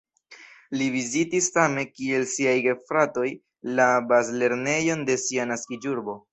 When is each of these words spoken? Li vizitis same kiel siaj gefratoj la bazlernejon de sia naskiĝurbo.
Li 0.79 0.87
vizitis 0.95 1.49
same 1.57 1.83
kiel 1.99 2.25
siaj 2.33 2.57
gefratoj 2.69 3.27
la 3.81 3.89
bazlernejon 4.15 5.09
de 5.13 5.23
sia 5.29 5.51
naskiĝurbo. 5.55 6.21